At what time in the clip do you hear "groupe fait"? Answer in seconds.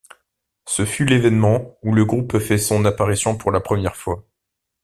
2.05-2.57